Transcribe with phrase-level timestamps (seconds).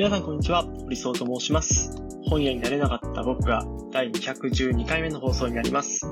[0.00, 1.90] 皆さんこんにちは、堀総と申します。
[2.24, 6.06] 本屋になれなかった僕が第212回目の放送になります。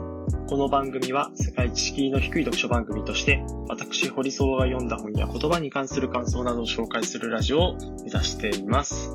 [0.46, 9.08] この番組は世界知識の低い読書番組として、私堀総が読んだ本や言葉に関する感想などを紹介するラジオを目指しています。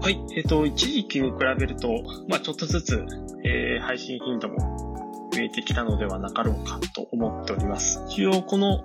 [0.00, 1.88] はい、えっ、と、一時期に比べると、
[2.28, 3.04] まあちょっとずつ、
[3.44, 8.00] えー配信頻度も増えてきたのではなかろうかと思っております。
[8.10, 8.84] 一応この、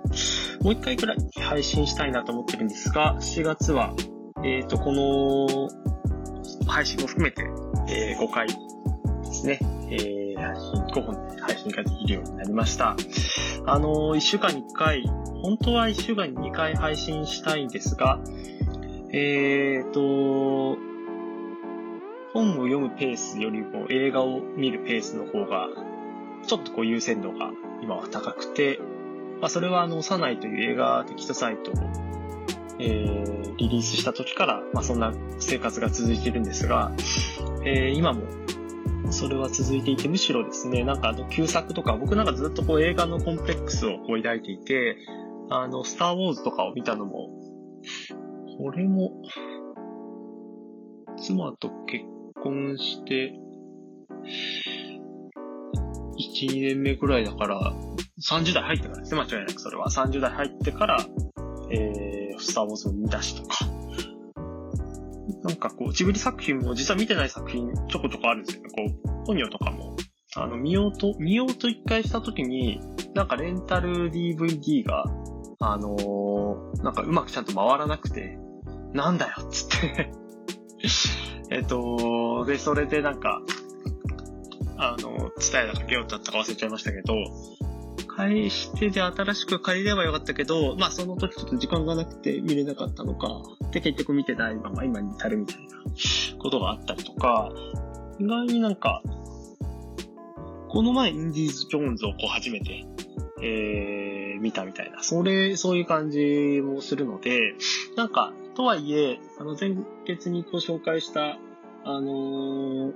[0.60, 3.94] もう一回くらい配信したいなと思ってるんですが、4月は、
[4.44, 5.68] えっ、と、この、
[6.66, 7.42] 配信も含めて、
[7.88, 8.54] えー5回で
[9.32, 9.58] すね、
[9.90, 12.94] えー配信、5本で配信ができるようになりました。
[13.66, 15.02] あのー、1週間に1回、
[15.42, 18.20] 本当は1週間に2回配信したいんですが、
[19.12, 20.76] えっ、と、
[22.34, 25.68] 本を読むペースよりも映画を見るペースの方が、
[26.46, 27.50] ちょっとこう優先度が
[27.80, 28.78] 今は高くて、
[29.40, 31.72] まあそれはあの、サナイという映画テキストサイト、
[32.78, 36.92] えー、リリースした時から、まあそんな生活が続いてるんですが、
[37.64, 38.22] えー今も
[39.10, 44.96] それは続いていて、むしろですね、なんかあの、旧作とか、僕なんかずっとこう映画のコンプレックスをこう抱いていて、
[45.50, 47.30] あの、スターウォーズとかを見たのも、
[48.58, 49.12] これも、
[51.18, 52.04] 妻と結
[52.42, 53.34] 婚して、
[56.18, 57.72] 1、2年目くらいだから、
[58.20, 59.88] 30代入ってからですね、間違いなくそれは。
[59.88, 60.98] 30代入ってから、
[61.70, 63.66] えー、スターウォーズを見出しとか。
[65.42, 68.70] なんかこう、ジブリ作品も実は見てない作品ちょこちょこあるんですよね。
[68.70, 69.96] こう、ポニョとかも。
[70.36, 72.80] あの、見ようと、見ようと一回したときに、
[73.14, 75.04] なんかレンタル DVD が、
[75.60, 78.38] あのーなんかうまくちゃんと回らなくて、
[78.92, 80.12] なんだよっつって。
[81.50, 83.40] えっと、で、それでなんか、
[84.76, 87.14] あの、伝えたかけようだったか忘れちゃいましたけど、
[88.16, 95.74] 返してで新しく借りればよかったけど、まあその時ちょっと時間がなくて見れなかったのか、で結局見てないまま今に至るみたいな
[96.38, 97.50] ことがあったりとか、
[98.18, 99.02] 意外になんか、
[100.68, 102.84] この前インディーズ・ジョーンズをこう初めて、
[103.42, 107.54] えー、見たみたいな、それ、そういう感じもするので、
[107.96, 109.76] なんか、とはいえ、あの、前
[110.06, 111.38] 月にご紹介した、
[111.84, 112.92] あのー、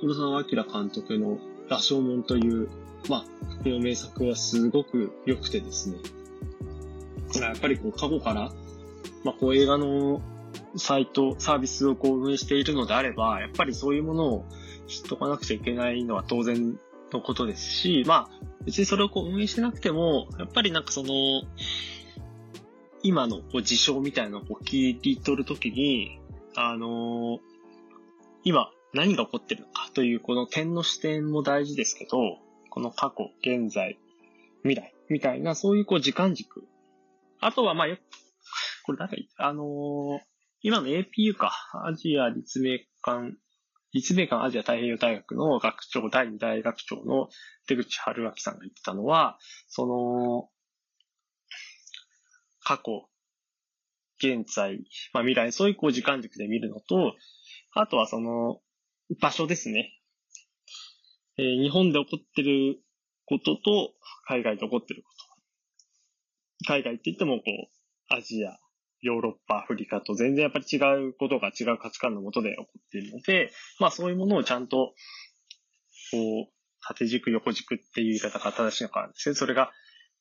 [0.00, 1.38] 黒沢明監督の
[1.68, 2.68] 羅生門という、
[3.08, 3.24] まあ、
[3.62, 5.98] この名作はすごく良くてですね。
[7.40, 8.52] やっぱりこう過去から、
[9.24, 10.20] まあこう映画の
[10.76, 14.44] サイト、サービスをこう運営しているのであれば、やっぱりそういうものを
[14.86, 16.78] 知っとかなくちゃいけないのは当然
[17.12, 21.42] のことですし、まあ別にそれをこう運営してなくても、やっぱりなんかその、
[23.02, 26.20] 今のこう事象みたいなのをこう聞い取るときに、
[26.56, 27.40] あのー
[28.42, 32.38] 今何が起こってるのかというこの点の視点も大事ですけど、
[32.70, 33.98] この過去、現在、
[34.62, 36.64] 未来みたいなそういうこう時間軸。
[37.40, 37.96] あとはまあよ
[38.84, 39.16] これ誰？
[39.16, 40.30] 言ったあのー
[40.62, 41.52] 今の APU か、
[41.86, 43.32] アジア立命館、
[43.94, 47.28] 立命館アジア太平洋大学の学長、第二大学長の
[47.66, 49.38] 出口春明さんが言ってたのは、
[49.68, 50.50] その、
[52.62, 53.08] 過去、
[54.18, 57.14] 現在、まあ未来、そういうこう時間軸で見るのと、
[57.72, 58.60] あとはその、
[59.18, 59.99] 場所ですね。
[61.40, 62.80] えー日本で起こってる
[63.24, 63.94] ことと、
[64.26, 65.10] 海外で起こってるこ
[66.66, 66.72] と。
[66.72, 68.58] 海外って言っても、こう、アジア、
[69.00, 70.76] ヨーロッパ、アフリカと全然やっぱり違
[71.08, 74.92] うことが違う価値観のもとで起こっているので、まあそういうものをちゃんと、
[76.12, 76.52] こう、
[76.86, 79.70] 縦軸、横軸っていう言い方が正しいのかなんですけど、それが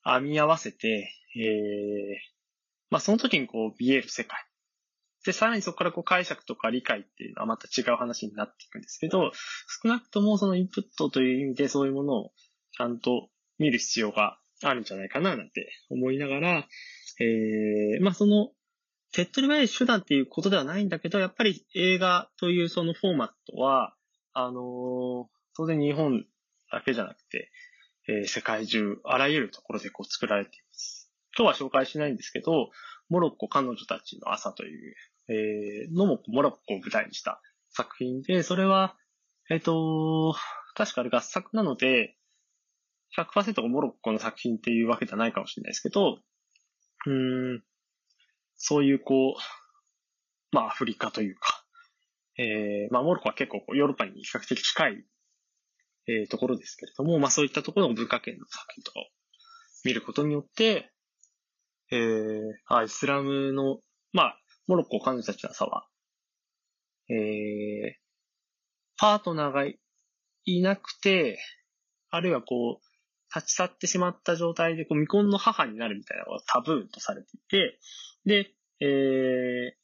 [0.05, 2.15] 編み合わせて、えー、
[2.89, 4.48] まあその時にこう見える世界。
[5.25, 9.31] で、さらにそこからこう解釈とか理解っていうのはまた違う話になっていくんですけど、
[9.83, 12.31] 少なくともそのインプットという意味でそういうものを
[12.77, 16.67] ちゃんと見る必要があるんじゃないかななんて思いながら、
[17.19, 18.51] えー、まあその、
[19.11, 23.95] 手っ取り早い手段っていうことではないんだけど、やっぱり映画というそのフォーマットは、
[24.33, 25.25] あのー
[25.55, 26.25] 当然日本
[26.71, 27.51] だけじゃなくて、
[28.07, 31.11] えー世界中、あらゆるところでこう作られています。
[31.37, 32.69] 今日は紹介しないんですけど、
[33.09, 34.95] モロッコ彼女たちの朝という、
[35.29, 38.21] えーのもモロッコを舞台にした作品。
[38.21, 38.95] で、それは、
[39.49, 40.35] えっ、と、
[40.75, 42.15] 確かあれ合作なので、
[43.17, 46.19] 100%モロッコの作品っていうわけじゃないかもしれないですけど、
[47.05, 47.63] うん、
[48.55, 51.63] そういうこう、まあアフリカというか、
[52.37, 55.05] えー、まあモロッコは結構ヨーロッパに比較的近い、
[56.07, 59.03] えーところですけれども、まあそういったところの文化圏の作品とかを
[59.83, 60.91] 見ることによって、
[61.91, 63.79] えー、あ、イスラムの、
[64.13, 64.39] まあ、
[64.69, 65.87] モロッコ彼女たちの朝は、
[67.09, 67.93] えー、
[68.97, 71.39] パートナーがいなくて、
[72.11, 77.79] あるいはこう、立ち去ってしまった状態で、こう、未婚の母になるみたいなのがタブーとされていて、
[78.25, 79.75] で、えー、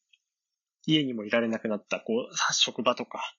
[0.85, 3.35] 家にもいられなくなった、こう、職場とか、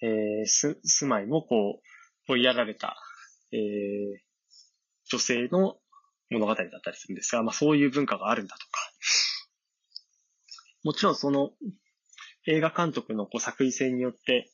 [0.00, 1.80] えー、す、住まいもこ
[2.28, 2.96] う、追いやられた、
[3.50, 3.60] えー、
[5.10, 5.76] 女性の
[6.30, 8.92] 物語だったりするんですが、まあそういう文化があるんだとか、
[10.84, 11.50] もちろんその
[12.46, 14.50] 映画監督のこう作為性によって、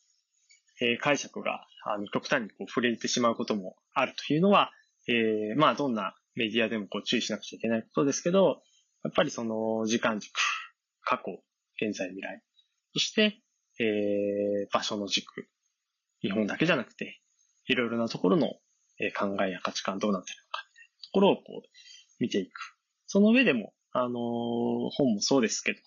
[0.81, 4.71] えー、解釈があの極端にこう触れてしまうこともあるというのは、
[5.09, 8.62] えー、まあどんなメディアでもこう注意しなくちゃいけないことですけど、
[9.03, 10.32] やっぱりその時間軸、
[11.03, 11.43] 過去、
[11.85, 12.43] 現在、未来、
[12.93, 13.41] そして、
[13.81, 15.49] えー、場所の軸、
[16.23, 17.21] 日本だけじゃなくて、
[17.67, 18.49] いろいろなところの
[19.19, 20.62] 考えや価値観どうなってるのか、
[21.05, 21.69] ところをこう
[22.21, 22.53] 見ていく。
[23.06, 24.11] その上でも、あのー、
[24.93, 25.81] 本もそうですけど、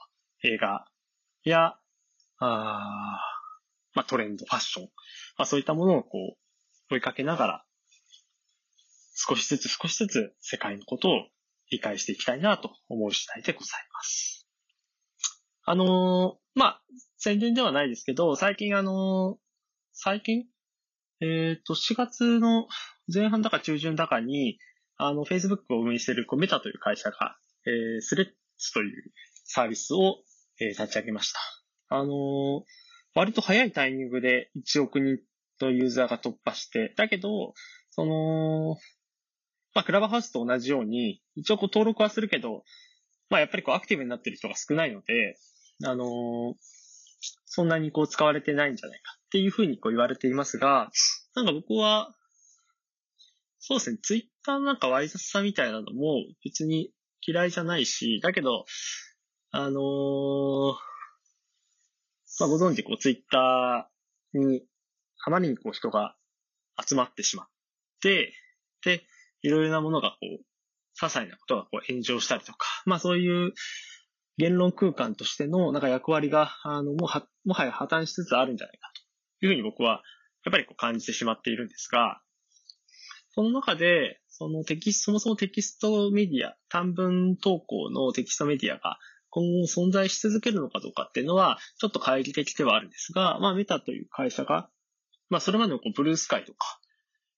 [0.44, 0.86] 映画。
[1.44, 1.76] や、
[2.40, 3.20] あ
[3.94, 4.86] まあ、トレンド、ファッション、
[5.38, 6.36] まあ、そういったものをこ
[6.90, 7.66] う、追いかけながら、
[9.16, 11.28] 少しずつ少しずつ世界のことを
[11.72, 14.48] 理解していきたいなと思う次第でございます。
[15.66, 16.82] あのー、まあ、
[17.18, 19.38] 宣伝ではないですけど、最近あのー、
[19.94, 20.46] 最近？
[21.22, 22.68] えっ、ー、と、4月の
[23.14, 24.60] 前半だか中旬だかに、
[24.98, 29.14] あの、Facebook を運営しているメタという会社が、えー、スレッズという
[29.46, 30.18] サービスを、
[30.60, 31.40] えー、立ち上げました。
[31.90, 32.62] あのー、
[33.16, 35.20] 割と早いタイミングで1億人
[35.60, 37.54] とユーザーが突破して、だけど、
[37.92, 38.78] その、
[39.76, 42.64] まあ、クラブハウスと同じように、一応こう登録はするけど、
[43.30, 45.38] まあ、やっぱりこうアクティブになってる人が少ないので、
[45.86, 46.54] あのー、
[47.46, 50.92] そんなにこう使われてないんじゃないかっていうふうにこう言われていますが、
[51.36, 52.14] なんか僕は、
[53.60, 56.92] そうですね、ツイッターなんかワイ雑さみたいなのも別に
[57.26, 58.66] 嫌いじゃないし、だけど、
[59.56, 60.74] あのー、
[62.40, 64.64] まあ、ご存知、こう、ツイッターに、
[65.24, 66.16] あまりにこう人が
[66.84, 67.48] 集まってしまっ
[68.02, 68.34] て、
[68.84, 69.04] で、
[69.44, 70.26] いろいろなものがこう、
[71.00, 73.54] 些細なことがこう炎上したりとか、まあそういう
[74.40, 78.92] 言論空間としてのなんか役割が、あの、もは、もはや破綻しつつあるんじゃないか
[79.40, 80.02] というふうに僕は、
[80.46, 82.24] やっぱりこう感じてしまっているんですが、
[83.36, 88.98] その中で、そのテキスト、そもそもテキストメディア、短文投稿のテキストメディアが
[89.34, 94.70] 今後存在し続けるのかどうかっていうのは、ちょっと懐疑的ではあるんですが、まあメタという会社が、
[95.30, 96.80] まあそれまでのこうブルースカイとか、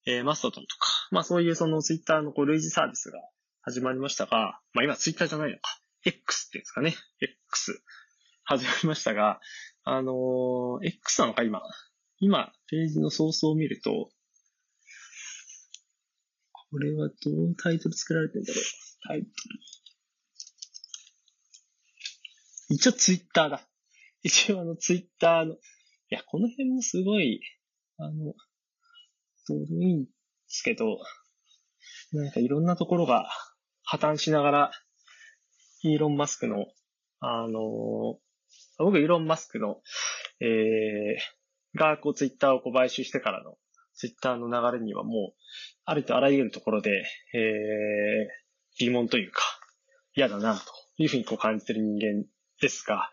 [0.05, 3.19] えー、マストドンとか、まあそういうそのツイッターのこう類似サービスが
[3.61, 5.61] 始まりましたが、まあ今ツイッターじゃないのか、
[6.03, 6.95] X っていうんですかね。
[7.21, 7.81] X。
[8.43, 9.39] 始まりましたが、
[9.85, 11.61] あのー、X なのか今。
[12.19, 14.09] 今、ページのソースを見ると、
[16.51, 18.63] これはどうタイトル作られてんだろう。
[19.07, 19.31] タイトル。
[22.69, 23.61] 一応ツイッターだ。
[24.23, 25.57] 一応あのツイッターの、い
[26.09, 27.41] や、この辺もすごい、
[27.97, 28.33] あの、
[29.47, 30.11] どうでもいいんで
[30.47, 30.99] すけど、
[32.11, 33.29] なんかいろんなところが
[33.83, 34.71] 破綻しながら、
[35.83, 36.65] イーロン・マスクの、
[37.19, 38.19] あの
[38.79, 39.81] 僕、イーロン・マスクの、
[40.39, 43.57] えー、が、こう、ツイッターをこう買収してからの、
[43.93, 45.41] ツイッターの流れにはもう、
[45.85, 49.41] ありとあらゆるところで、えー、疑問というか、
[50.15, 50.61] 嫌だな、と
[50.97, 52.25] いうふうにこう感じてる人間
[52.61, 53.11] ですが、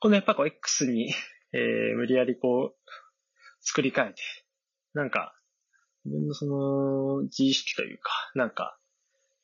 [0.00, 1.12] このやっぱこう X に、
[1.52, 2.90] えー、無理やりこう、
[3.60, 4.22] 作り変えて、
[4.94, 5.34] なんか、
[6.04, 8.78] 自分のその、自意識というか、なんか、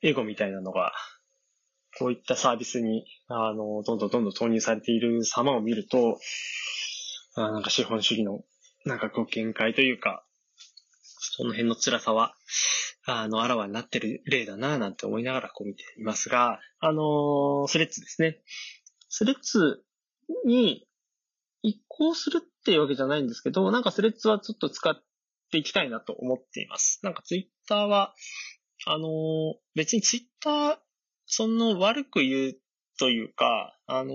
[0.03, 0.93] エゴみたいなのが、
[1.99, 6.19] こういったサービスに、あの、どんどんどんどん投入されている様を見ると、
[7.37, 8.45] あなんか資本主義の、
[8.85, 10.25] なんかこう限界というか、
[11.03, 12.35] その辺の辛さは、
[13.07, 18.41] あの、あらわになってる例だなぁ、なんて思いながらこう見ていますが、あのスレッズですね。
[19.09, 19.85] スレッズ
[20.47, 20.87] に
[21.63, 24.95] 移行するっていうわけじゃないんですけど、なんかスレッズはちょっと使っ
[25.51, 27.01] ていきたいなと思っています。
[27.03, 28.15] なんかツイッターは、
[28.87, 29.09] あの
[29.75, 30.79] 別にツイッター
[31.27, 32.55] その悪く言う
[32.99, 34.13] というか、あの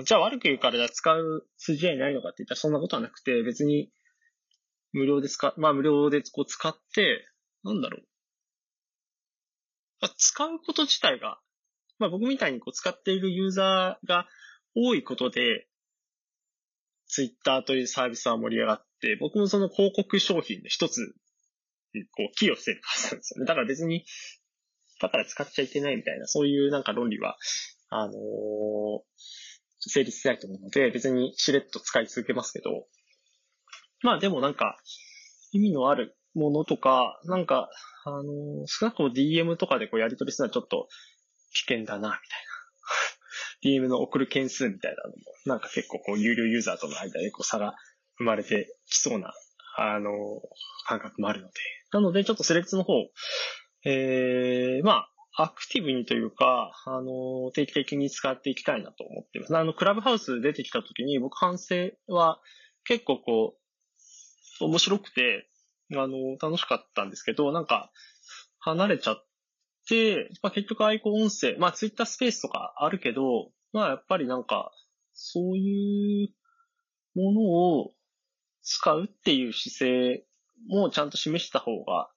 [0.00, 3.90] ー、じゃあ悪く言うから使う筋合いないのかって言ったらそんなことはなくて、別に
[4.92, 7.26] 無料で使、まあ無料でこう使って、
[7.64, 8.09] なんだろう。
[10.00, 11.38] まあ、使うこと自体が、
[11.98, 14.26] まあ僕みたいにこう使っているユーザーが
[14.74, 15.66] 多いことで、
[17.06, 21.14] ツイッターというサービスは盛り上がって、僕もその広告商品の一つ、
[22.16, 23.46] こう、寄与してるはずなんですよね。
[23.46, 24.04] だから別に
[25.00, 27.36] だから使っちゃいけないみたいな、そういうなんか論理は、
[27.88, 28.18] あのー、
[29.80, 32.86] 成立しないと思うので、別にしれっと使い続けますけど、
[34.02, 34.78] まあでもなんか、
[35.52, 37.70] 意味のあるものとか、なんか、
[38.04, 40.88] あの、少なくとも DM とかでこうやり取りするのはちょっと
[41.54, 42.12] 危険だな、み
[43.62, 43.80] たいな。
[43.86, 45.16] DM の送る件数みたいなのも、
[45.46, 47.74] なんか結構こう有料ユーザーとの間でこう差が
[48.18, 49.32] 生まれてきそうな、
[49.76, 50.10] あの、
[50.86, 51.54] 感覚もあるので。
[51.92, 52.92] なので、ちょっとスレッズの方、
[53.84, 55.10] えー、まあ、
[55.42, 59.56] アクティブにというか、あの、定期的に使っていきたいなと思っています。
[59.56, 62.40] あの、クラブハウス出てきた時に僕反省は
[62.84, 63.54] 結構こ
[64.60, 65.49] う、面白くて、
[65.92, 67.90] あの、楽しかったんですけど、なんか、
[68.58, 69.26] 離れちゃっ
[69.88, 74.72] て、まあ、結局アイコン音声、まあ、ツイッタースペースとかあるけど、まあ、やっぱりなんか、
[75.12, 76.28] そういう
[77.14, 77.92] ものを
[78.62, 80.24] 使うっていう姿勢
[80.68, 82.10] もちゃんと示した方が、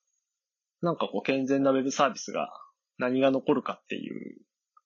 [0.81, 2.49] なんかこう健全なウェブサービスが
[2.97, 4.37] 何が残るかっていう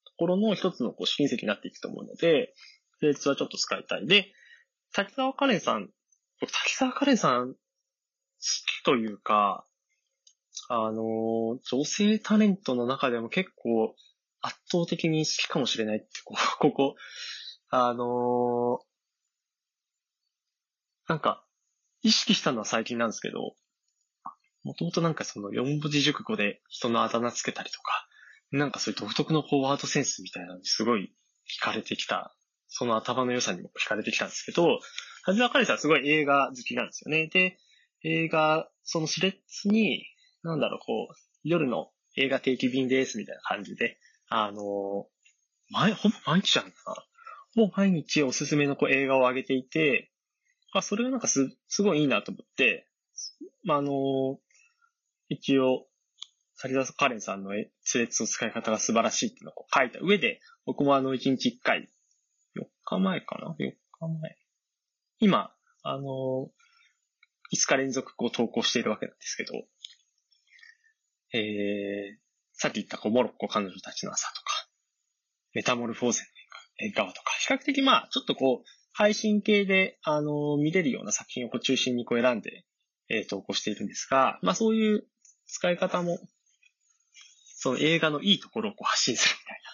[0.05, 2.53] ところの一つのこう試金石になっていくと思うので、
[2.99, 4.07] フレーズはちょっと使いたい。
[4.07, 4.31] で、
[4.93, 5.89] 滝沢カレンさん、
[6.39, 7.55] 滝沢カレンさん
[8.39, 9.65] 好きというか、
[10.69, 13.95] あの、女性タレントの中でも結構
[14.41, 16.95] 圧倒的に好きかもしれないって、 ここ、こ、
[17.69, 18.79] あの
[21.07, 21.45] なんか、
[22.01, 23.55] 意識したのは最近なんですけど、
[24.63, 28.07] もともとなんかその四文字熟語で人のあだ名つけたりとか、
[28.51, 31.13] なんかそういう独特のフォワードセンスみたいなのにすごい
[31.59, 32.35] 惹かれてきた、
[32.67, 34.79] その頭の良さにも惹かれてきたんですけど、
[35.23, 37.27] はじめかりさんすごい映画好きなんですよね。
[37.27, 37.57] で、
[38.07, 40.05] 映画、そのスレッズに、
[40.41, 43.99] なんだろう、こう、夜の映画定期便ですみたいな感じで、
[44.29, 45.07] あの、
[45.69, 46.95] 前、ほぼ毎日じゃんかな。
[47.55, 50.11] ほぼ毎日おすすめのこう映画を上げていて、
[50.71, 52.87] あ、それがなんかす、すごいいいなと思って、
[53.63, 54.39] まあ、あの、
[55.27, 55.87] 一応、
[56.55, 61.89] サリダス・カレンさんのスレッズの使い方が素晴らしいっていうのを書いた上で、僕もあの、1日1回、
[62.55, 64.37] 4日前かな ?4 日前。
[65.19, 65.51] 今、
[65.83, 66.49] あの、
[67.53, 69.53] 5日連続こう投稿しているわけなんですけど、
[71.33, 72.17] えー、
[72.53, 74.67] さっき言ったこうモロッコ彼女たちの朝とか、
[75.53, 82.65] メタモルフォーゼの映画とか、比較的まあ、ちょっとこう、配信系で、あの、見れるような作品をこう中心にこう選んで、
[83.09, 85.07] えー、投稿しているんですが、まあそういう
[85.45, 86.19] 使い方も、
[87.59, 89.67] その映画のいいところをこう発信するみたいな。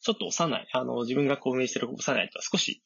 [0.00, 2.82] ちょっと幼い、あの、自分がこう運営している幼いとは少し、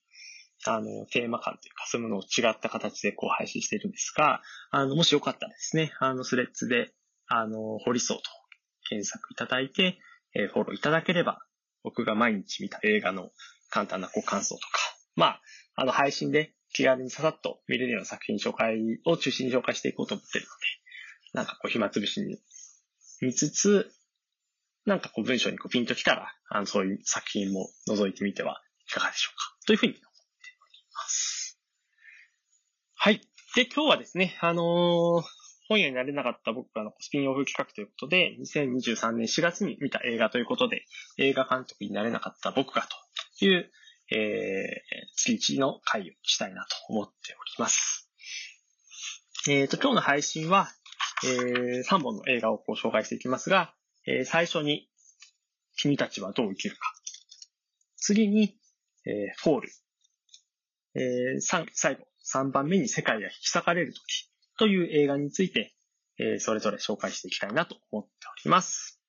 [0.67, 6.93] あの、テーマ感というか、そういうものを違った形でこう配信しているんですが、あの、もしよかったらですね、あの、スレッズで、
[7.27, 8.23] あの、ホリソーと
[8.89, 9.99] 検索いただいて、
[10.35, 11.41] えー、フォローいただければ、
[11.83, 13.31] 僕が毎日見た映画の
[13.71, 14.79] 簡単なこう感想とか、
[15.17, 15.43] まあ、
[15.77, 18.77] あの、配信で気軽にささっと見れるような作品紹介
[19.07, 20.61] を中心に紹介していこうと思っているので、
[21.33, 22.39] なんかこう暇つぶしに
[23.21, 23.91] 見つつ、
[24.87, 29.57] なんかこう文章にこうピンときたら、あの、そういう作品も覗いてみてはいかがでしょうか。
[29.67, 29.95] というふうに。
[33.03, 33.23] はい。
[33.57, 35.23] で、今日はですね、あのー、
[35.71, 40.85] 本屋になれなかった僕がのスピンオフ企画ということで、2023年4月に見た映画ということで、
[41.17, 42.87] 映画監督になれなかった僕が
[43.39, 43.71] という、
[44.15, 48.11] えー、月1の回をしたいなと思っております。
[49.49, 50.69] えっ、ー、と、今日の配信は、
[51.25, 53.73] えー、3本の映画をこう紹介していきますが、
[54.07, 54.91] えー、最初に、
[55.75, 56.93] 君たちはどう生きるか。
[57.97, 58.59] 次に、
[59.07, 59.69] えー、フォール。
[60.97, 65.75] えー、最後、3番目に世界が引き裂かれるときという映画について、
[66.19, 69.01] えー、それぞれ紹介していきたいなと思っております。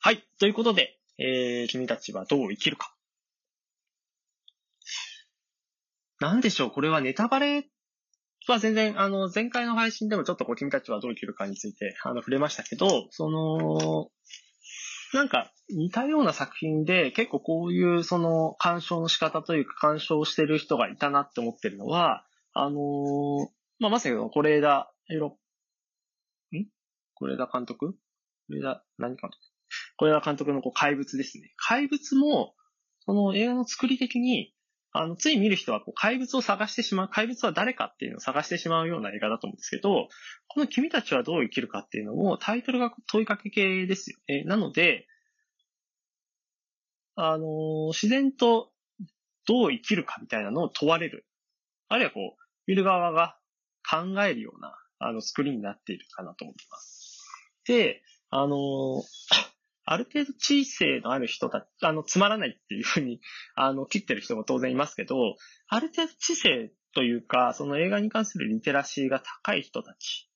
[0.00, 0.22] はい。
[0.38, 2.94] ということで、えー、君たちはどう生きるか。
[6.20, 7.68] なんでしょう、これはネタバレ
[8.46, 14.10] は全然、あの、前回の配信でもちょっとこう、君たちはどう生きるかについて、あの、触れましたけど、その、
[15.14, 23.46] なんか、似たような作品で、結構こういう、その、鑑賞の仕方というか、鑑賞してる人がいたなって思ってるのは、あのー、
[23.78, 25.38] まあ、まさに、是枝、エロ、
[26.52, 26.66] ん？
[27.14, 27.92] これだ監督？
[27.92, 27.96] こ
[28.48, 29.36] れだ、何監督？
[29.96, 31.52] これは監督のこう怪物ですね。
[31.56, 32.54] 怪物も、
[33.06, 34.53] その映画の作り的に、
[34.96, 40.08] あの、つい見る人はこう怪物を探してしまう、怪物は誰かっていうのを探してしまうような映画だと思うんですけど、
[40.46, 44.44] この君たちはどう生きるかっていうのもタイトルが問いかけ系ですよね。
[44.44, 45.08] なので、
[47.16, 48.70] あの、自然と
[49.48, 51.26] どう生きるかみたいなのを問われる。
[51.88, 53.36] あるいはこう、見る側が
[53.88, 57.26] 考えるような、あの、作りになっているかなと思います。
[57.66, 59.02] で、あの、
[59.84, 63.20] ある程度知性のある人たち、あの、つまらないっていうふうに、
[63.54, 65.36] あの、切ってる人も当然いますけど、
[65.68, 70.30] ある程度知性というか、その映画に関するリテラシーが高い人たち。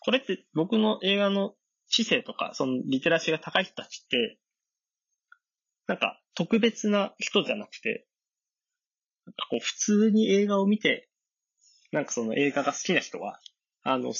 [0.00, 1.54] これって僕の映画の
[1.88, 4.38] 知性とか、そのリテラシーが高い人たちって、
[5.86, 8.06] なんか特別な人じゃなくて、
[9.26, 11.08] なんかこう普通に映画を見て、
[11.92, 13.38] なんかその映画が好きな人は、
[13.82, 14.12] あの、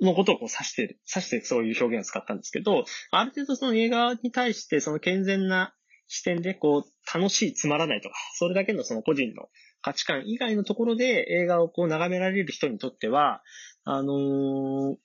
[0.00, 5.74] のことをこう指してる、指してそういう表現を使ったんですけど、ある程度その映画に対してその健全な
[6.06, 9.48] 視点でこう楽しい、つまらないとか、それだけのその個人の
[9.82, 13.42] 価値観以外のところで映画をこう眺められる人にとっては、
[13.84, 14.96] あのー、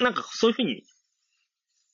[0.00, 0.82] なんかそういうふうに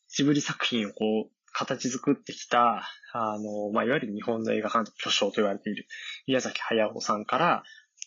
[0.08, 2.82] ジブリ作品をこう、形作ってきた、
[3.12, 5.86] あの、まあ、いわゆる日本の映画監督巨匠と言われている
[6.26, 7.62] 宮崎駿さんから、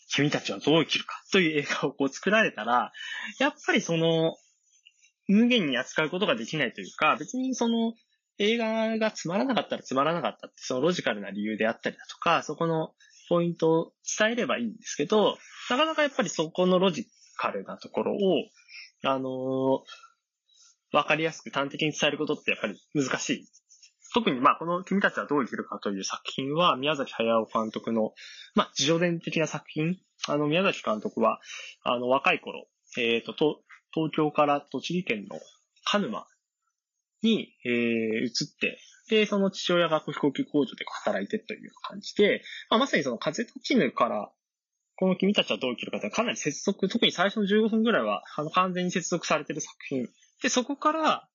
[0.07, 2.91] 君たちはどう生きるかという映画をこう作られたら、
[3.39, 4.37] やっぱりその、
[5.27, 7.93] 無限に扱うことができないというか、別にその
[8.37, 12.93] 映画がつまらなかったらつまらなかったって、そのロジカルな理由であったりだとか、そこの
[13.29, 15.37] ポイントを伝えればいいんですけど、
[15.69, 17.07] なかなかやっぱりそこのロジ
[17.37, 18.17] カルなところを、
[19.03, 23.47] あのー、わかりやすく端的に伝えることってやっぱり難しい。
[24.15, 28.13] 特にまあこの君たちはどう生きるかという作品は宮崎駿監督の
[28.55, 29.97] まあ自叙伝的な作品。
[30.29, 31.41] あの宮崎監督は
[31.83, 32.65] あの若い頃、
[32.97, 33.59] えっ、ー、と、
[33.93, 35.37] 東京から栃木県の
[35.83, 36.25] 鹿沼
[37.23, 37.71] に、えー、
[38.21, 38.79] 移って、
[39.09, 44.31] で、その父親が飛行機工場で働いてという感じで、まあ、まさにその風立ちぬから、
[44.95, 50.07] この君たちはどう生きるかってかなり接続、特に最初の15分ぐらいは、あの、完全に接続されてる作品。
[50.41, 51.27] で、そこから、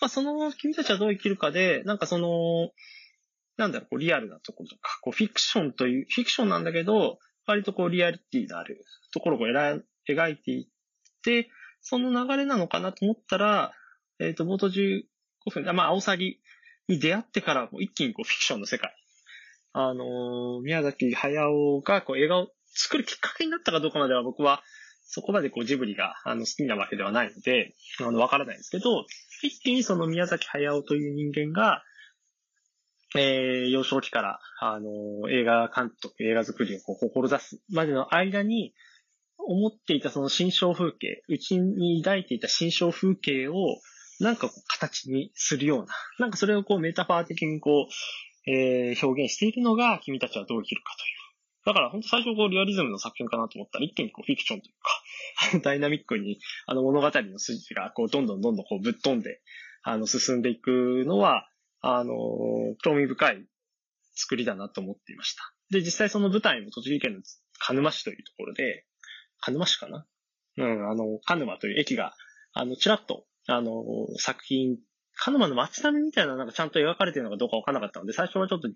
[0.00, 2.70] まあ、その君たちはどう生きるかで、なんかその、
[3.56, 10.66] なんだろう、こう、リアルなところとか、こう、フィクションという、フィクションなんだけど、割とこう、リアリティのあるところを描いていっ
[11.22, 13.72] て、その流れなのかなと思ったら、
[14.18, 15.04] えっ、ー、と、冒頭15
[15.50, 16.40] 分、まあ、アオサギ
[16.88, 18.94] に出会ってからも一気にこう、フィクションの世界。
[19.72, 24.62] あのー、宮崎駿がこう、映画を作るきっかけになったかどうかまでは僕は、
[25.04, 29.04] そこまでこうジブリがあの好きなわけではないので、あの、わからないんですけど、
[29.42, 31.82] 一気にその宮崎駿という人間が、
[33.14, 38.74] えー、幼少期から、あの、映画監督、映画作りをこう、志すまでの間に、
[39.44, 43.54] 思っていたその新象風景、うちに抱いていた新象風景を、
[44.20, 47.88] なんかこう形にするような、なんかそれをこうメタファー的にこ
[48.46, 51.21] う、えー、表現しているのが君たちはどう生きるかという。
[51.64, 54.74] だから本当最初こうリアリズムの作品かなと思ったら一気にこうフィクションという
[55.52, 59.40] か、 ダイナミックにあの物語の筋がこうどんどんどんどんこうぶっ飛んで、
[59.82, 61.48] あの進んでいくのは、
[61.80, 62.14] あの
[62.82, 63.46] 興味深い
[64.14, 65.52] 作りだなと思っていました。
[65.70, 67.20] で、実際その舞台も栃木県の
[67.58, 68.86] 鹿沼市というところで、
[69.40, 70.06] 鹿沼市かな？
[70.58, 72.14] うん、あの、鹿沼という駅が、
[72.52, 73.82] あの、ちらっと、あの、
[74.18, 74.78] 作品、
[75.14, 78.68] 鹿沼の街並みみたいななんかちゃんと描かれてるのかどうかわからなかったので、最初はちょっと、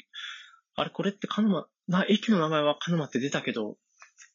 [0.77, 3.77] あれこれって鹿沼、な、駅の名前は鹿沼って出たけど、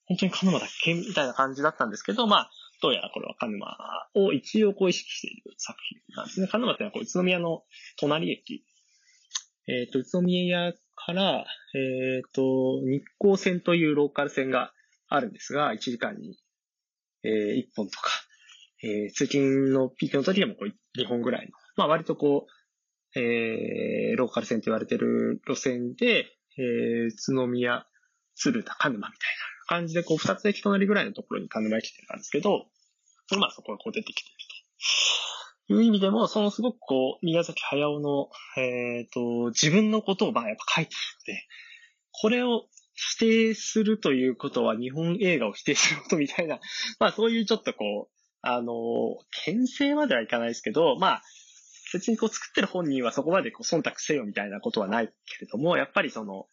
[0.05, 2.51] 本当に鹿沼だっけみたいな感じだったんですけど、まあ、
[2.81, 3.77] どうやらこれは鹿沼
[4.15, 6.47] を一応こう意識している作品なんですね。
[6.51, 7.63] 鹿沼ってのはこう宇都宮の
[7.99, 8.65] 隣駅。
[9.67, 14.73] えっ、ー、と、宇都宮から、えっ、ー、と、日光線というローカル線が
[15.07, 16.39] あるんですが、1時間に、
[17.23, 18.09] えー、1本とか、
[18.83, 22.60] えー、通勤のピークの時でもこう2本ぐらいの、まあ割とこう、
[23.15, 27.85] えー、ローカル線と言われてる路線で、えー、宇都宮、
[28.35, 32.65] 鶴田、鹿沼みたいな感じで、こう、二つ駅隣ぐらいのところに鹿沼駅店なんですけど、
[33.37, 34.35] まあそこがこう出てきてる
[35.67, 35.73] と。
[35.73, 41.47] いう意味でも、そのすごくこう、宮崎駿の、えっ、ー、と、自分のことをまあやっぱ書いてるので、
[42.11, 46.59] これを否定するということは日本映画を否定することみたいな、
[46.99, 48.73] まあそういうちょっとこう、あの、
[49.45, 51.21] 牽制まではいかないですけど、まあ、
[51.93, 56.47] 別にこう作ってる本人はそこまでこう忖度せよみたいなことはないけれども、やっぱりその、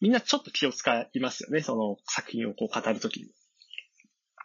[0.00, 3.26] みんなちょっと気を使いますよね、その作品をこう語るときに。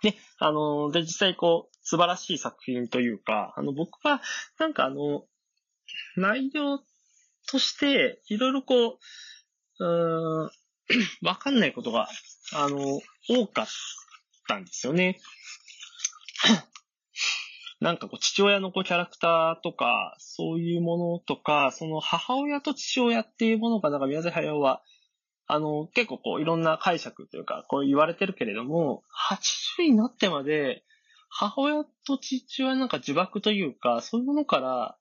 [0.03, 4.21] ね、あの、で、実際こう、素晴らしい作品というか、あの、僕は、
[4.59, 5.25] なんかあの、
[6.17, 6.79] 内容
[7.47, 8.99] として、いろいろこ
[9.79, 10.51] う、うーん、
[11.25, 12.09] わかんないことが、
[12.53, 13.67] あの、多かっ
[14.47, 15.19] たんですよね。
[17.83, 24.81] なんかこう、父親のこう、キャラクターとか、そういうものとか、その母親と父親っていうものが、なんか宮崎駿は、
[25.47, 29.03] あの、結構こう、いろんな解釈というか、こう言われてるけれども、
[29.81, 30.85] 80になってまで、
[31.27, 34.97] 母親と父親なんか呪縛というか、そういうものから、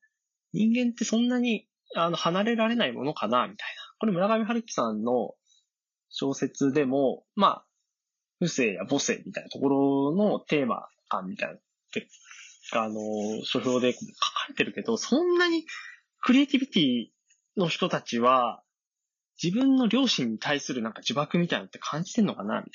[0.52, 3.94] 人間ってそんなに、あの、離れられないものかな、みたいな。
[4.00, 5.36] これ村上春樹さんの
[6.08, 7.64] 小説でも、まあ、
[8.40, 11.60] 不正や母性みたいなところのテーマ感みたいな、
[12.72, 14.06] あの、書評で書か
[14.48, 15.64] れてるけど、そんなに
[16.20, 17.06] クリエイティビティ
[17.56, 18.62] の人たちは、
[19.42, 22.70] 自分の両親に対するなんか呪縛みたいなのって感じてんのかなみ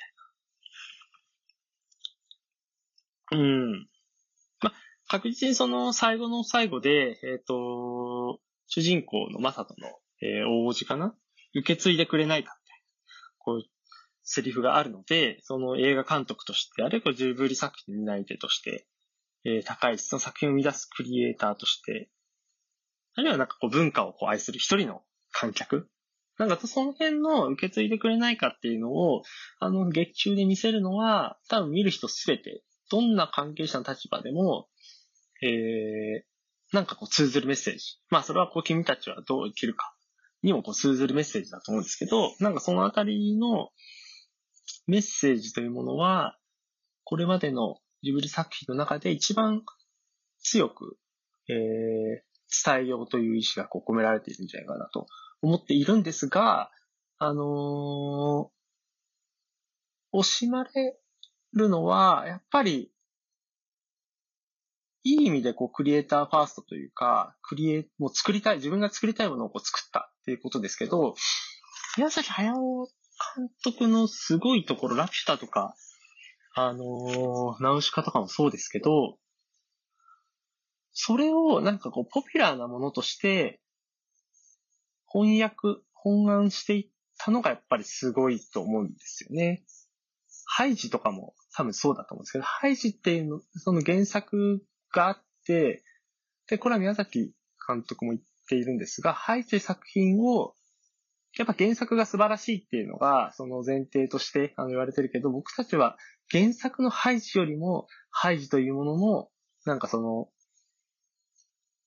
[3.32, 3.40] たいな。
[3.40, 3.90] うん。
[4.62, 4.74] ま、
[5.08, 9.88] 確実にその最後の最後で、えっ、ー、と、主人公のマサトの
[10.22, 11.14] えー、王子かな？
[11.54, 12.84] 受け継いでくれないかみたいな、
[13.38, 13.66] こういう
[14.24, 18.88] セリフがあるので、その映画監督として、あるいはジブリ作品担い手として、
[19.48, 22.10] えー、高い質の作品を生み出すクリエイターとして、
[23.16, 25.90] あるいはなんかこう文化をこう愛する一人の観客
[26.38, 29.24] なんかその辺の受け継いでくれないかっていうのを、
[29.60, 34.68] あの、劇中で見せるのは、多分見る人すべて、どんな関係者の立場でも、
[35.42, 37.98] えー、なんかこう通ずるメッセージ。
[38.10, 39.96] まあそれはこう君たちはどう生きるか
[40.44, 43.70] にもこう通ずるメッセージだと思うんですけど、なんかそのあたりの
[44.86, 46.38] メッセージというものは、
[47.04, 49.64] これまでのジブリ作品の中で一番
[50.40, 50.98] 強く、
[51.50, 51.56] えー、
[52.66, 55.08] 伝えようという意志がこう込められているんじゃないかなと
[55.42, 56.72] 思っているんですが、
[57.20, 60.98] あのー、惜しまれ
[61.54, 62.92] るのは、やっぱり、
[65.04, 71.16] いい意味でこうクリエイターファーストというか、クリエイ、もう作りたい、自分が作りたいものをこう作ったっていうことですけど、
[71.98, 72.88] 宮崎駿
[73.36, 75.76] 監督のすごいところ、ラピュタとか、
[76.60, 79.20] あのー、ナウシカとかもそうですけど、
[80.92, 83.62] それをなんかこうポピュラーなものとして
[85.08, 86.90] 翻訳、本案していっ
[87.20, 89.64] たのがやっぱりすごいと思うんですよね。
[90.46, 95.84] ハイジとかも多分そうだと思うんですけど、ハイジっていうの、その原作があって、
[96.48, 97.34] で、これは宮崎
[97.68, 100.56] 監督も言っているんですが、ハイジ作品を、
[101.38, 105.98] やっぱ原作が素晴らしいっていうのが、その前提としてあの言われてるけど、僕たちは
[106.32, 109.28] 原作のハイジよりも、ハイジというものの、
[109.66, 110.30] なんかその、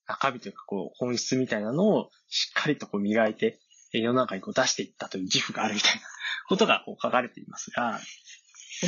[0.06, 3.60] 中身というかこう、本質みたいなのをしっかりとこう磨いて、
[3.92, 6.00] 世の中にこう出していったという自負があるみたいな
[6.48, 7.98] ことがこう書かれていますが、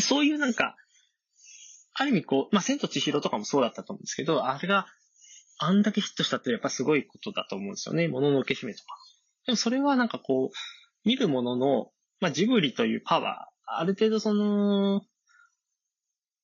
[0.00, 0.76] そういうなんか、
[1.94, 4.86] ある意味こう、まあ、千と千尋とかもそうだったと思うんですけど、あれが
[5.58, 8.08] あんだけヒットしたってやっぱすごいことだと思うんですよね。
[8.08, 9.01] もののけ姫とか。
[9.46, 15.02] でもそれはなんかこう、見るものの、まあ、ジブリというパワー、ある程度その、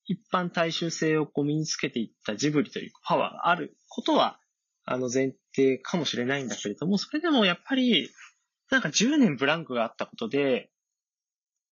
[0.05, 4.39] 一般大衆性をこう身につけていったジブリというパワーがあることは、
[4.85, 8.09] あの前提かもしれないんだけれども、それでもやっぱり、
[8.71, 10.71] なんか10年ブランクがあったことで、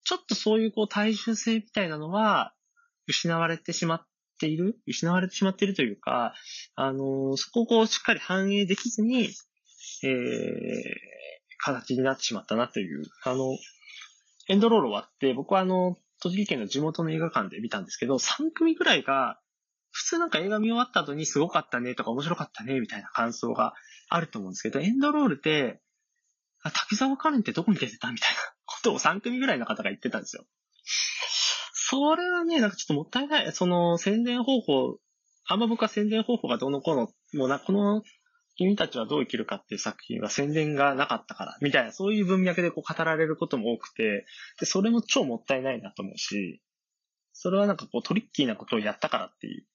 [0.04, 2.54] ちょっとそういうこう大衆性みたいなのは、
[3.08, 4.08] 失われてしまっ
[4.40, 6.34] ている失われてしまっているというか、
[6.76, 9.30] あの、そこをこうしっかり反映できずに、
[10.04, 10.12] えー、
[11.60, 13.58] 形になってしまったなという、あの、
[14.50, 19.40] エンドロール終わって、僕はあの、栃木県の地元の映画館で見たんですけど、3組ぐらいが、
[19.92, 23.74] 普通なんか映画見終わった後にすごかったねとか面白かったねみたいな感想が
[24.10, 25.80] あると思うんですけど、エンドロールで、
[26.64, 28.12] 滝沢カレンってどこに出てた？
[28.12, 30.46] みたいなことを3組ぐらいの方が言ってたんですよ。
[31.74, 33.52] それはね、なんかちょっともったいない。
[33.54, 34.98] その宣伝方法、
[35.48, 38.02] あんま僕は宣伝方法がどの子の、もうな、この
[38.58, 44.26] 君たちはどう生きるかっていう作品は宣伝がなかったから、みたいな、そういう文脈でこう語られることも多くて、
[44.60, 46.62] で、それも超もったいないなと思うし、
[47.34, 49.66] それはなんかこうトリッキーなことをやったからっていう。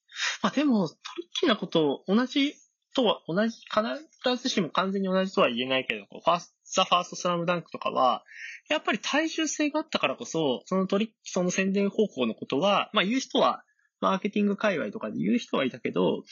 [0.42, 2.55] まあでも、トリッキーなことを同じ
[2.95, 8.25] とは、同じ、必ずしも完全に同じとは言えないけど、こうファースト、ザ・ファースト・スラムダンクとかは、
[8.68, 13.64] やっぱり大衆性があったからこそ、そのトリッキーその宣伝方法のことは、まあ言う人は、
[14.01, 16.25] マーケティング界隈とかで言う人はいたけど、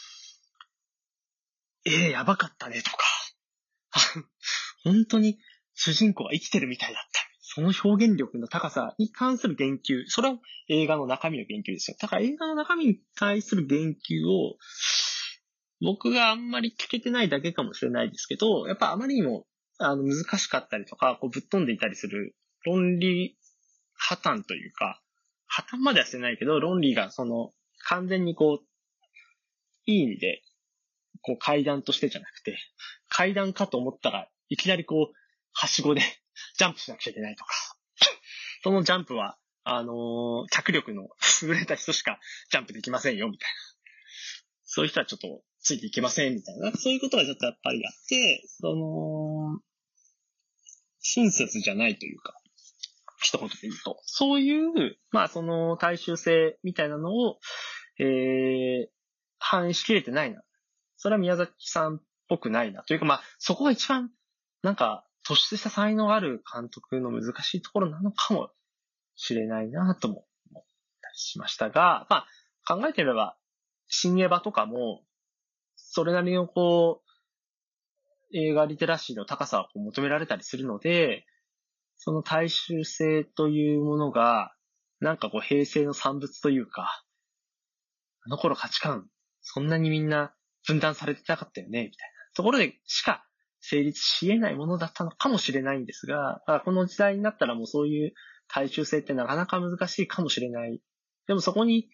[1.85, 3.05] ええ、やばかったねとか、
[4.85, 5.39] 本当に
[5.75, 7.21] 主人公が生きてるみたいだった。
[7.43, 10.39] その表現力の高さに関する言及、それは
[10.69, 11.97] 映画の中身の言及ですよ。
[12.01, 14.57] だから映画の中身に対する言及を、
[15.81, 19.49] 僕があんまり聞けてないだけかもしれないですけど、やっぱあまりにも
[19.83, 23.39] あの、難しかったりとか、こうぶっ飛んでいたりする論理
[23.95, 25.03] 破綻というか、
[25.47, 27.53] 破綻まではしてないけど、論理がその、
[27.85, 28.67] 完全にこう、
[29.87, 30.43] いい意味で、
[31.23, 32.59] こう階段としてじゃなくて、
[33.09, 35.15] 階段かと思ったらいきなりこう、
[35.53, 36.03] はしごで
[36.59, 37.55] ジャンプしなくちゃいけないとか、
[38.63, 41.09] そのジャンプは、あのー、脚力の
[41.43, 42.19] 優れた人しか
[42.51, 43.55] ジャンプできませんよ、みたいな。
[44.65, 46.73] そういう人はちょっとついていけません、みたいな。
[46.73, 49.61] そういうことがちょっとやっぱりあって、その、
[51.01, 52.41] 親切じゃないというか、
[53.23, 54.01] 一言で言うと。
[54.05, 57.39] そういう、まあその大衆性みたいなのを、
[57.99, 58.89] えー、
[59.39, 60.43] 反映しきれてないな。
[61.03, 62.83] それは宮崎さんっぽくないな。
[62.83, 64.11] というかまあ、そこが一番、
[64.63, 68.51] なんか、突出した才能がある監督の難しいところなのかも
[69.17, 70.65] しれないなとも思っ
[71.01, 72.27] たりしましたが、ま
[72.67, 73.39] あ、考えてみれば、
[73.89, 75.03] 新エヴァとかも、
[75.75, 81.25] それなりのこう、映画リテラシーの高さを求められたりするので、
[81.97, 84.55] その大衆性というものが、
[85.01, 87.03] なんかこう平成の産物というか、
[88.27, 89.09] あの頃価値観、
[89.41, 90.35] そんなにみんな
[90.67, 93.25] 分断されてなかったよね、みたいなところでしか
[93.61, 98.15] 成立し得ないものだったのかもしれないんですが、この時代になったらもうそういう
[98.49, 100.81] 大衆性ってなかなか難しいかもしれない。
[101.27, 101.89] でもそこに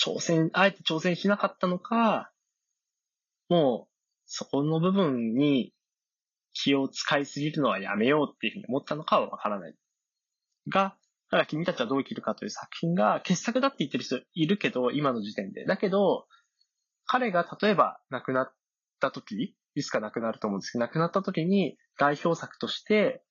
[0.00, 2.32] 挑戦、あえて挑戦しなかったのか、
[3.48, 3.94] もう
[4.26, 5.74] そこの部分に
[6.52, 9.74] 気を使いすぎるのはやめようっていうふうに思ったのかはわからない。
[10.68, 10.96] が、
[11.30, 15.64] だから君たちはどう生きるかという作品が傑作だって言ってる人いるけど、今の時点で。
[15.64, 16.26] だけど、
[17.08, 18.52] 彼が例えば亡くなっ
[19.00, 23.24] た時、いつか亡くなると思うんですけど、亡くなった時に代表作として、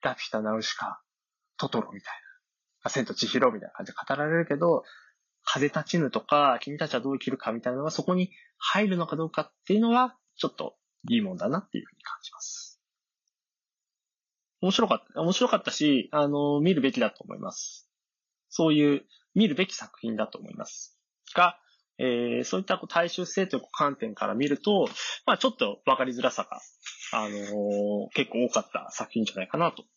[0.00, 1.02] ラピュタ、ナウシカ、
[1.58, 2.12] トトロみたい
[2.84, 4.84] な、千と千尋みたいな感じで語られるけど、
[5.42, 12.80] 風立ちぬとか、君たちはどう生きるかみたいなのがそこに入るのかどうかっていうのは、ちょっと疑問だなっていうふうに感じます。
[14.60, 17.90] 面白かった、面白かったし、あの、見るべきだと思います。
[18.48, 20.98] そういう見るべき作品だと思います。
[21.34, 21.58] が、
[22.02, 24.88] えー、そういった大衆性という観点から見ると、
[25.26, 26.60] まあちょっとわかりづらさが、
[27.12, 29.90] あのー、結構多かった作品じゃないかなと思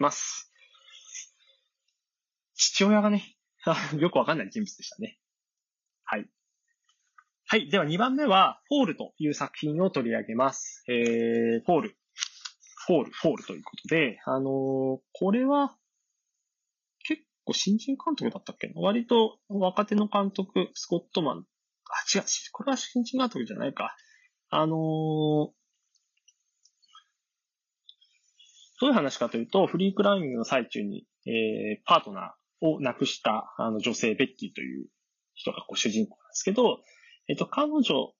[0.00, 0.52] います。
[2.54, 3.34] 父親がね、
[3.98, 5.18] よくわかんない人物でしたね。
[6.04, 6.28] はい。
[7.46, 7.70] はい。
[7.70, 10.84] では2番目は、フォールという作品を取り上げます。
[10.88, 11.96] えー、フォール。
[12.86, 15.76] フォール、フォールということで、あのー、これは、
[17.46, 18.70] 構新人監督だったっけ？
[18.74, 21.46] 割と若手の監督、スコットマン。
[21.88, 23.96] あ、違う、これは新人監督じゃないか。
[24.50, 25.52] あのー、ど
[28.82, 34.88] ういう話かというと、フリークライミングの最中に、えー、パートナーを亡くしたあの女性、ベッキーという
[35.34, 36.80] 人がこう主人公なんですけど、
[37.28, 38.12] えっと、彼女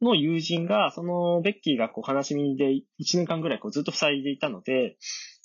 [0.00, 2.82] の友人が、その、ベッキーがこう、悲しみで1
[3.14, 4.96] 年間ぐらいこうずっと塞いでいたので、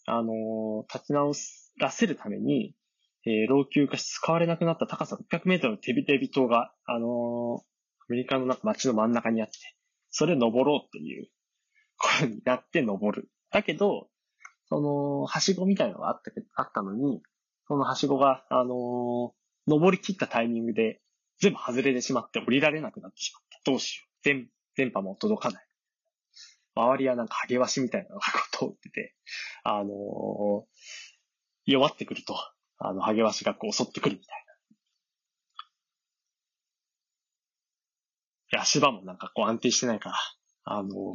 [0.05, 1.33] あの、立ち直
[1.77, 2.73] らせるために、
[3.27, 7.61] えー、老朽化し使われなくなった高さ600メートルのテビテビ島が、あの
[7.99, 9.53] アメリカの街の真ん中にあって、
[10.09, 11.27] それ登ろうっていう
[11.97, 13.29] ことになって登る。
[13.51, 14.07] だけど、
[14.69, 17.21] その、はしごみたいなのがあったあったのに、
[17.67, 19.33] そのはしごが、あの
[19.67, 21.01] 登り切ったタイミングで
[21.41, 23.71] 全部外れてしまって降りられなくなってしまった。
[23.71, 24.23] どうしよう。
[24.23, 25.67] 電、電波も届かない。
[26.75, 29.15] 周りはなんかハゲワシみたいなのが通ってて、
[29.63, 29.91] あのー、
[31.65, 32.35] 弱ってくると、
[32.79, 34.45] あの、ハゲワシがこう襲ってくるみたい
[38.51, 38.61] な。
[38.61, 40.15] 足場もなんかこう安定してないから、
[40.63, 41.13] あの、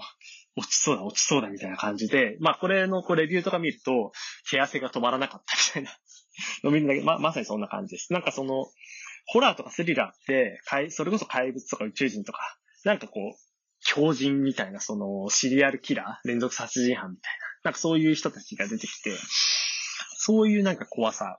[0.56, 4.12] 落ちそうだ、落ちそうだみたいな感じで、まあこれのこうレビューとか見ると、
[4.50, 5.98] 毛汗が止まらなかったみたいな
[6.64, 8.12] の見るんだけ、ま、まさにそんな感じです。
[8.12, 8.66] なんかその、
[9.26, 12.40] ホラーとかスリラーって、それこそ怪物とか宇宙人とか、
[12.84, 13.52] なんかこう、
[13.84, 17.46] 狂人みたいな、その、シリアルキラー連続殺人犯みたいな。
[17.64, 19.16] なんかそういう人たちが出てきて、
[20.16, 21.36] そういうなんか怖さ、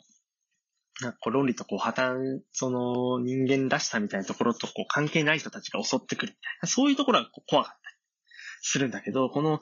[1.02, 6.68] なんかこう論理とこう破綻、その人間らしさみたいなところとこう関係ない人たちが襲ってくるみたいな。
[6.68, 7.96] そういうところがこう怖かったり
[8.62, 9.60] するんだけど、この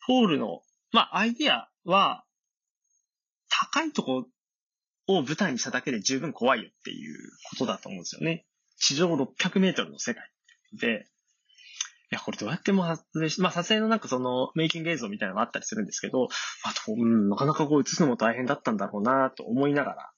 [0.00, 2.24] フォールの、まあアイディアは、
[3.72, 4.26] 高いとこ
[5.06, 7.16] を舞台にしただけで十分怖いよっていう
[7.50, 8.44] ことだと思うんですよね。
[8.78, 10.24] 地上600メートルの世界
[10.72, 11.06] で、
[12.10, 16.28] いや、これどうやっても撮影し、まあ撮影のなんかそのメイキング映像みたいなのがあったりするんですけど、
[16.64, 20.13] あと、うん、なかなかこう映すのも大変だったんだろうなと思いながら、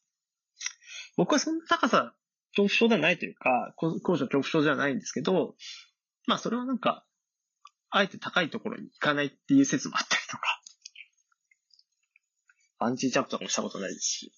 [1.16, 2.14] 僕はそんな高さ
[2.57, 5.55] 恐怖症ではないというか、高所恐怖症じゃないんですけど、
[6.26, 7.05] まあそれはなんか、
[7.90, 10.61] あえて高いところに行かないっていう説もあったりとか、
[12.79, 14.33] バンジージャンプとかもしたことないですし。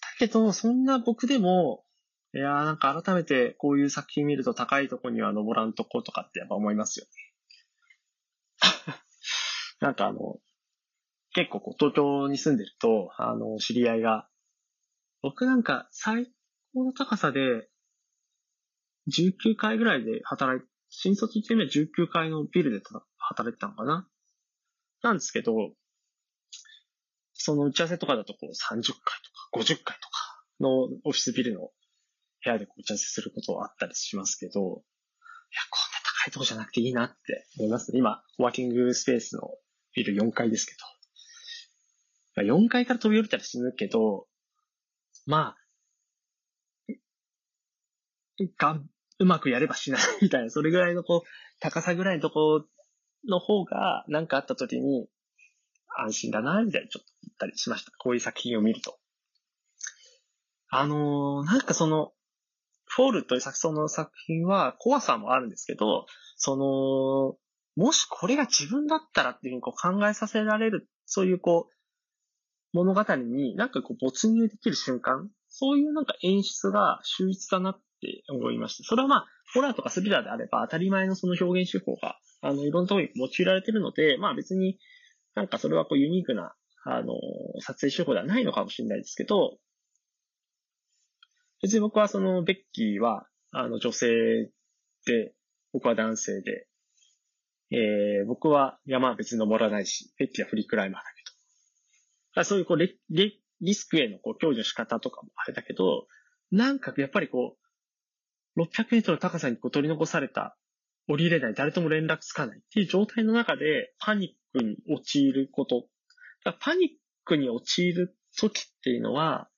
[0.00, 1.84] だけど、そんな僕でも、
[2.32, 7.12] いやーなんか改めてこういう作品見ると高いとこには登らんとことかってやっぱ思いますよね。
[9.80, 10.38] なんかあの、
[11.32, 14.28] 結構こう東京に住んでると、あの、知り合いが、
[15.22, 16.26] 僕なんか最
[16.74, 17.68] 高の高さで
[19.08, 22.80] 19階ぐらいで働い新卒1年目は19階のビルで
[23.16, 24.08] 働いてたのかな？
[25.02, 25.52] なんですけど、
[27.32, 28.94] その打ち合わせとかだとこう30回とか
[29.54, 31.70] 50回とかのオフィスビルの部
[32.44, 34.82] 屋で打ち合わせすることあったりしますけど、いや、こんな
[36.24, 37.98] 高いとこじゃなくていいなって思いますね。
[37.98, 39.48] 今、ワーキングスペースの
[39.94, 40.78] ビル4階ですけど。
[42.42, 44.26] 4階から飛び降りたら死ぬけど、
[45.26, 45.56] まあ、
[48.58, 48.80] が、
[49.18, 51.28] うまくやればしないみたいな、それぐらいのこう、
[51.60, 52.64] 高さぐらいのとこ
[53.28, 55.08] の方が、なんかあった時に、
[55.98, 57.92] 安心だな、みたいなちょっと言ったりしました。
[57.98, 58.98] こういう作品を見ると。
[60.70, 62.12] あのー、なんかその、
[62.86, 67.36] フォールという作その作品は怖さもあるんですけど、その、
[67.76, 71.72] もしこれが自分だったらっていうふうにこう考えさせられる、そういうこう、
[72.72, 78.84] 物語になんかこう没入できる瞬間、そういうなんか演出が秀逸だなって思いました。
[78.84, 84.78] それはまあ、ホラーとかスリラーであれば当たり前のその表現手法が、あの、いろんなところに用いられてるので、まあ別に
[85.34, 86.54] なんかそれはこうユニークな、
[86.84, 87.14] あの、
[87.60, 89.58] 撮影手法ではないのかもしれないですけど、
[91.62, 94.50] 別に僕はそのベッキーは、あの女性
[95.06, 95.34] で、
[95.72, 96.66] 僕は男性で、
[97.72, 101.19] えー、僕は山は別に登らないし、ペッキーはフリークライマーだけ。
[102.44, 106.06] そういうこうレレリスクへのこう享受の仕方とかもあれだけど、
[106.50, 107.56] なんかやっぱりこ
[108.56, 110.56] う、600メートルの高さにこう取り残された、
[111.08, 115.86] 降りれない、誰とも連絡つかないっていう状態の中でパニックに陥ること。
[116.60, 116.88] パニッ
[117.24, 119.48] クに陥る時っていうのは、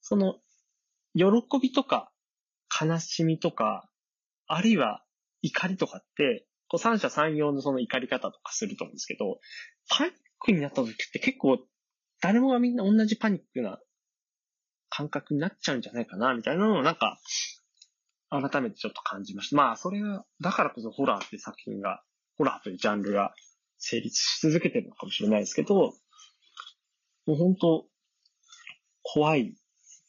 [0.00, 0.36] その、
[1.14, 1.24] 喜
[1.60, 2.12] びとか
[2.80, 3.88] 悲しみとか、
[4.46, 5.04] あるいは
[5.42, 9.40] 怒りとかって、こう三者三様のその怒り方とかすると思うんですけど、
[9.88, 11.58] パニックになった時って結構
[12.20, 13.78] 誰もがみんな同じパニックな
[14.90, 17.18] 感覚になっちゃうんじゃないかな、みたいなのをなんか、
[18.28, 19.56] 改めてちょっと感じました。
[19.56, 22.02] まあ、それが、だからこそホラーっていう作品が、
[22.36, 23.34] ホラーというジャンルが
[23.78, 25.74] 成立し続けてるのかもしれないですけど、
[27.26, 27.86] もう本当、
[29.02, 29.54] 怖い、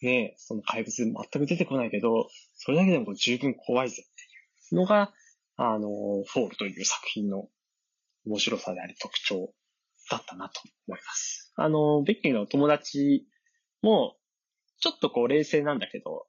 [0.02, 5.14] ね、その怪物全く出てこないけど、それだけでも十分怖いぜっていうのが、
[5.58, 7.48] あの、フォールという作品の
[8.26, 9.54] 面白さであり特徴
[10.12, 11.54] だったなと思います。
[11.56, 13.26] あの、ベッキーの友達
[13.82, 14.18] も、
[14.80, 16.26] ちょっとこう冷静なんだけど、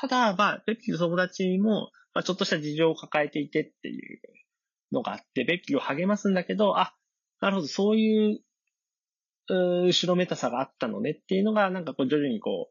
[0.00, 4.20] ただ、まあ、ベッキーの友達も、まあ、ちょっとした事情を抱えていてっていう
[4.92, 6.94] のがあって、ベッキーを励ますんだけど、あ、
[7.40, 8.40] なるほど、そういう、
[9.50, 12.70] う後ろめたさがあったのねっていうのが、なんかこう徐々にこ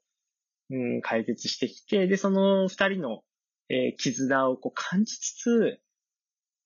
[0.69, 3.21] う、うん、解決してきて、で、その二人の、
[3.69, 5.79] えー、絆をこう感じつつ、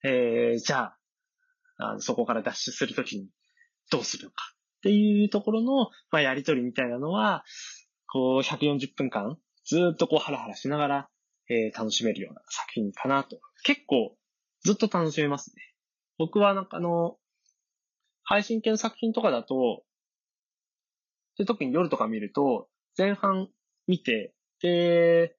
[0.04, 0.98] えー、じゃあ、
[1.80, 3.30] あのそこから脱出するときに
[3.92, 4.36] どうするのか
[4.78, 7.44] っていうところの、まあ、やりとりみたいなのは、
[8.08, 11.10] こう、140分間、ずっとこう、ハラハラしながら、
[11.50, 13.40] えー、楽しめるような作品かなと。
[13.64, 14.16] 結構、
[14.62, 15.62] ずっと楽しめますね。
[16.18, 17.18] 僕はなんかあの、
[18.24, 19.84] 配信系の作品とかだと、
[21.38, 23.50] で特に夜とか見ると、前半
[23.88, 25.36] 見て、で、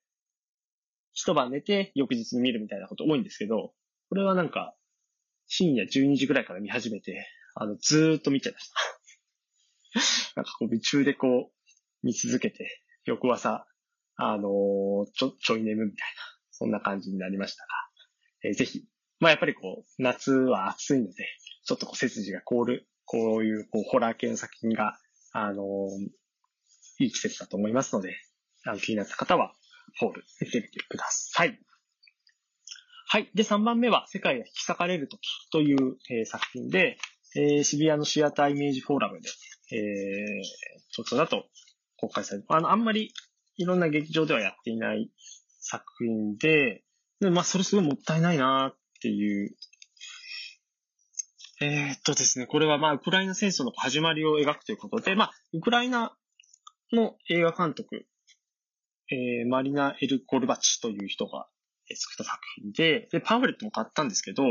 [1.12, 3.72] 一晩寝て翌日に見るみたいなこと多いんですけど、
[4.08, 4.74] これはなんか、
[5.48, 7.26] 深夜12時ぐらいから見始めて、
[7.60, 8.76] あの、ずーっと見ちゃいました。
[10.36, 13.66] なんかこう、夢中でこう、見続けて、翌朝、
[14.14, 17.68] あのー、ちょ、ちょい眠みたいな、そんな感じになりましたが、
[18.44, 18.84] えー、ぜひ、
[19.18, 21.26] まあやっぱりこう、夏は暑いので、
[21.64, 24.96] ちょっとこう背筋が凍る、こういうこうホラー系の作品が、
[25.32, 28.16] あのー、いい季節だと思いますので、
[28.64, 29.52] あの気になった方は、
[29.98, 31.58] ホール見てみてください。
[33.08, 33.30] はい。
[33.34, 36.98] で、3番目は、世界が引き裂かれるときという、えー、作品で、
[37.38, 39.28] えー、渋谷のシアターイメージフォーラムで、
[39.70, 40.42] えー、
[40.90, 41.44] ちょっとだと
[41.96, 43.12] 公開されて、あの、あんまり
[43.56, 45.10] いろんな劇場ではやっていない
[45.60, 46.82] 作品で、
[47.20, 49.54] でまあ、それすごいもったいないなっていう。
[51.60, 56.16] えー、っとですね、これはまあ、ウクライナ戦争の始まりを描くということで、まあ、ウクライナ
[56.92, 58.06] の映画監督、
[59.10, 61.46] えー、マリナ・エル・コルバチという人が
[61.94, 64.42] 作った作品で、で、パンフレットも買ったんですけど、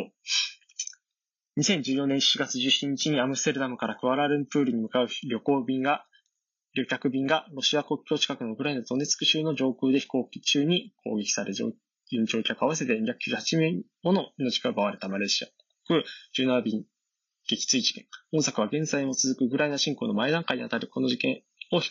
[1.58, 6.06] 2014年4月17日にアムステルダムからクアラルンプールに向かう旅行便が、
[6.76, 11.74] 旅客便がロシア国境近くのウクライナドネツク州の上空で飛行機中に攻撃され、乗
[12.44, 15.48] 客合わせて298名もの命が奪われたマレーシア
[15.88, 16.04] 国
[16.38, 16.86] 17便
[17.50, 18.06] 撃墜事件。
[18.32, 21.42] 本作は現在も続くウクライナ侵攻の前段階にあたるこの事件
[21.72, 21.90] を背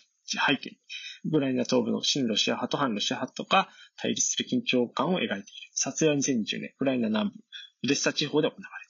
[0.58, 0.78] 景に、
[1.24, 5.44] ウクライナ東部の新ロシア派と反ロシア派とか対立する緊張感を描いている。
[5.72, 7.36] 撮影は2020年、ウクライナ南部、
[7.82, 8.85] ウデッサ地方で行われた。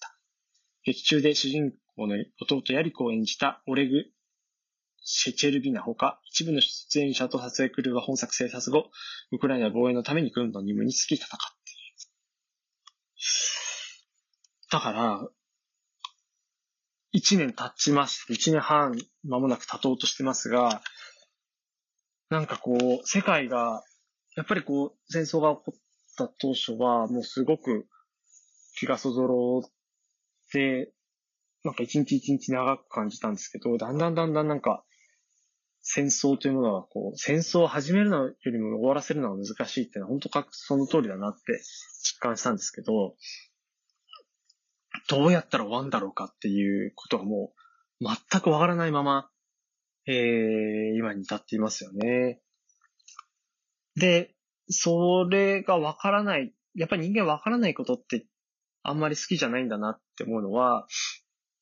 [0.87, 4.05] 劇中で主人公の弟ヤリコを演じたオレグ・
[5.03, 8.91] シェチェルビナほか、一部の出演者と撮影クルーは本作制作後、
[9.33, 11.97] ウクライナ防衛のために軍の任務につき戦っている。
[14.71, 15.29] だから、
[17.11, 18.25] 一年経ちます。
[18.29, 20.83] 一年半間もなく経とうとしてますが、
[22.31, 23.83] なんかこう、世界が、
[24.37, 25.81] やっぱりこう、戦争が起こっ
[26.17, 27.89] た当初は、もうすごく
[28.77, 29.69] 気がそぞろ
[30.53, 30.93] で、
[31.65, 34.85] なんか一日一日長く感じたんですけど、だんだんだんだんなんか、
[35.83, 41.61] 戦争というものは、こう、戦争を始めるのよりも終わらせるのは難しいってのは、本当か、その通りだなって
[42.03, 43.15] 実感したんですけど、
[45.09, 47.53] どうやったら終わんだろうかっていうことがも
[48.01, 49.31] う、全くわからないまま、
[50.07, 52.41] えー、今に至っていますよね。
[53.97, 54.35] で、
[54.69, 58.27] それがわからない、やっぱり人間わからないことって
[58.89, 60.87] あんまり好きじゃないんだなって思うのは、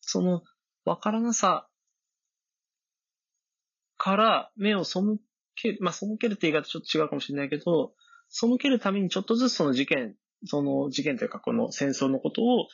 [0.03, 0.43] その、
[0.85, 1.67] わからなさ
[3.97, 5.01] から目を背
[5.55, 7.95] ける、まあ、背けるって言い方ちょっと違うかもしれないけど、
[8.29, 12.69] 背けるためにちょっとずつその事件、その事件というかこの戦争のことを、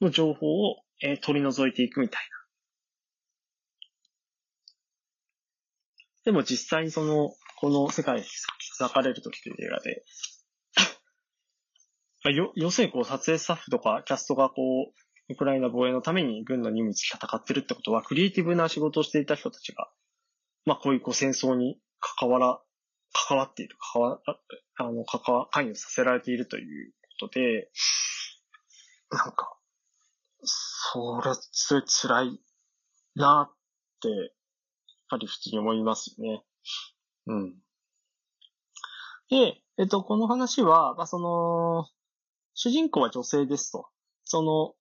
[0.00, 2.38] の情報を、え、取り除いていくみたいな。
[6.24, 8.24] でも実際にその、この世界に
[8.76, 10.04] 咲かれる時という映画で、
[12.28, 19.88] まあ、よ、要するにこう撮影スタッフとかキャストがこう、ウクライナ防衛のために軍の任務に戦ってるってことは、クリエイティブな仕事をしていた人たちが、
[20.66, 22.60] まあこういうこう戦争に関わら、
[23.28, 24.20] 関わっている、関わ、
[24.76, 27.70] あの、関わ、関与させられているということで、
[29.10, 29.56] なんか、
[30.42, 32.40] それ、それ辛い
[33.14, 33.56] なっ
[34.02, 34.28] て、やっ
[35.08, 36.44] ぱり普通に思いますよね。
[37.26, 37.54] うん。
[39.30, 41.86] で、えっと、この話は、まあ、その、
[42.60, 43.86] 主人公は女性ですと。
[44.24, 44.74] その、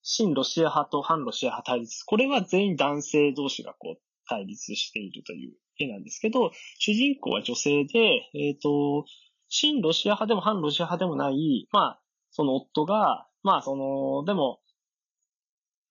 [0.00, 2.06] 新ロシア派と反ロシア派対立。
[2.06, 9.04] これは全員男性同士がこう対立しているという絵なんですけど、主人公は女性で、えっ、ー、と、
[9.48, 14.60] 新ロシア派でも反ロシア派でもない、まあ、その夫が、まあ、その、でも、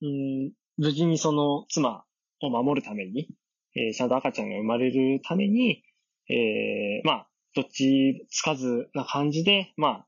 [0.02, 2.04] うん、無事にその妻
[2.42, 3.30] を守るために、
[3.76, 5.84] えー、ちゃんと赤ちゃんが生まれるために、
[6.28, 10.08] えー、まあ、どっちつかずな感じで、まあ、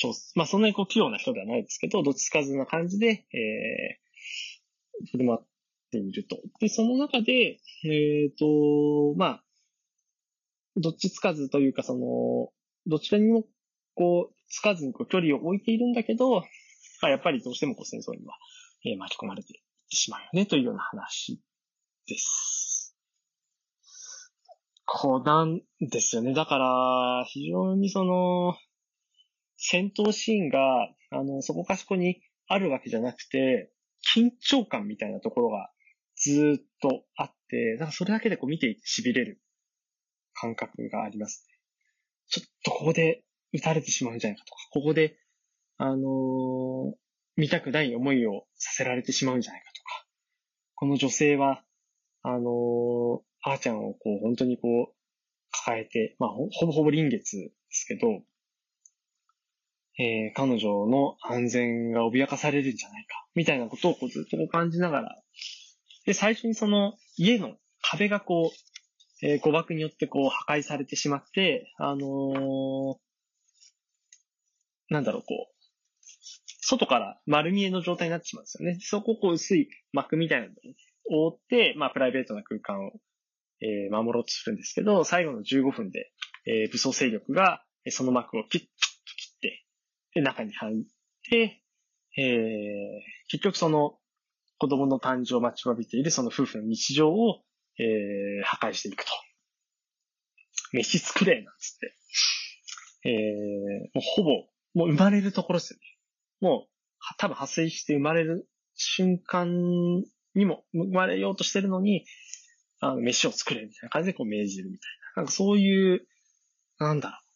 [0.00, 5.46] ちょまあ、そんなにこう器用な人ではないですけど、どっちつかずな感じで、えー、振る舞っ
[5.92, 6.38] ていると。
[6.58, 9.44] で、その中で、えっ、ー、と、まあ、
[10.76, 12.48] どっちつかずというか、その、
[12.86, 13.44] どちらにも、
[13.94, 16.40] こう、つかずにこう距離を置いているんだけど、
[17.02, 18.38] まあ、やっぱりどうしてもこう戦争には、
[18.86, 21.42] えー、巻き込まれてしまうよね、というような話
[22.06, 22.96] です。
[24.86, 26.32] こうなんですよね。
[26.32, 28.54] だから、非常にその、
[29.62, 33.70] 戦闘シーンが、あの、そこかしこにあるわけじゃなくて、
[34.14, 35.70] 緊張感みたいなところが
[36.16, 39.40] ずっとあって、だからそれだけでこう見ていて痺れる
[40.32, 41.54] 感覚がありますね。
[42.28, 45.18] ちょっとここで撃たれてしまうんじゃないかとか、ここで、
[45.76, 46.94] あのー、
[47.36, 50.06] 見たくない思いをさせられてしまうんじゃないかとか、
[50.74, 51.62] この女性は、
[52.22, 54.94] あのー、あーちゃんをこう本当にこう、
[55.50, 58.22] 抱えて、まあほぼほぼ臨月ですけど、
[60.00, 65.22] えー、彼女の安全が脅かされるんじゃないか、みたいなことをこうずっとこう感じながら、
[66.06, 72.94] で、最初にその家の壁がこう、えー、誤爆によってこう破壊されてしまって、あのー、
[74.88, 75.54] なんだろう、こう、
[76.62, 78.78] 外から丸見えの状態になってしまうんですよね。
[78.80, 80.76] そこをこう薄い膜みたいなのに
[81.10, 82.92] 覆って、まあプライベートな空間を、
[83.60, 86.10] えー、守ろうとするんですけど、最後の15分で、
[86.46, 88.64] えー、武装勢力がその膜をキュッ、
[90.14, 90.84] で、中に入っ
[91.28, 91.62] て、
[92.16, 93.98] えー、結局その
[94.58, 97.42] 子供の誕生を待ちわびているその夫婦の日常を、
[97.78, 99.10] えー、破壊していくと。
[100.72, 101.94] 飯作れなんつって。
[103.04, 103.14] えー、
[103.94, 104.30] もうほぼ、
[104.74, 105.82] もう生まれるところですよね。
[106.40, 106.70] もう、
[107.18, 109.48] 多分発生して生まれる瞬間
[110.34, 112.04] にも生まれようとしてるのに、
[112.80, 115.22] あの、飯を作れみたいな感じでこう命じるみたいな。
[115.22, 116.06] なんかそういう、
[116.78, 117.29] なんだろう。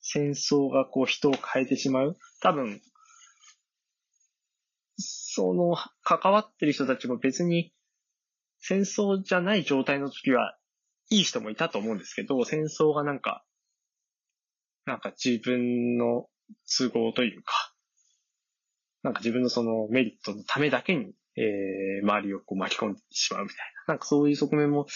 [0.00, 2.16] 戦争がこう人を変えてしまう。
[2.40, 2.80] 多分、
[4.98, 7.72] その、関わってる人たちも別に
[8.58, 10.56] 戦争じゃない状態の時は
[11.10, 13.44] いい人もいたと思うんですけど、戦争がなんか、
[14.86, 16.26] なんか自分の
[16.78, 17.74] 都合というか、
[19.02, 23.56] なんか自分のそのメリットのためだけに、えー、周りをこう巻き込んでしまうみたい
[23.88, 24.86] な、なんかそういう側面も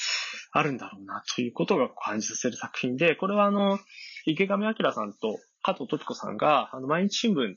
[0.53, 3.79] あるんだろうなということが感じさせる作品で、これはあの、
[4.27, 7.57] 池上彰さんと加藤時子さんが、あの、毎日新聞